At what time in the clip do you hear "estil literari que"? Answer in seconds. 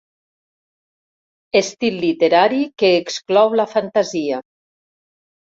1.61-2.91